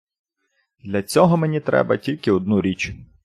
Для 0.79 1.03
цього 1.03 1.37
мені 1.37 1.59
треба 1.59 1.97
тільки 1.97 2.31
одну 2.31 2.61
річ. 2.61 2.93